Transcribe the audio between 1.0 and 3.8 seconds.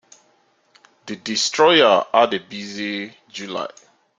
The destroyer had a busy July.